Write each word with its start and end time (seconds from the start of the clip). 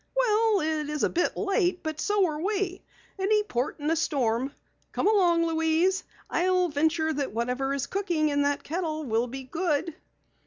"Well, 0.15 0.61
it 0.61 0.89
is 0.89 1.03
a 1.03 1.11
bit 1.11 1.37
late, 1.37 1.83
but 1.83 2.01
so 2.01 2.25
are 2.25 2.41
we. 2.41 2.81
Any 3.19 3.43
port 3.43 3.79
in 3.79 3.87
a 3.91 3.95
storm. 3.95 4.51
Come 4.93 5.07
along, 5.07 5.45
Louise. 5.45 6.03
I'll 6.27 6.69
venture 6.69 7.13
that 7.13 7.33
whatever 7.33 7.71
is 7.71 7.85
cooking 7.85 8.29
in 8.29 8.41
that 8.41 8.63
kettle 8.63 9.03
will 9.03 9.27
be 9.27 9.43
good." 9.43 9.93